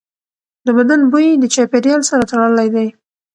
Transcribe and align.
د 0.65 0.67
بدن 0.77 1.01
بوی 1.11 1.27
د 1.37 1.45
چاپېریال 1.53 2.01
سره 2.09 2.23
تړلی 2.31 2.67
دی. 2.75 2.87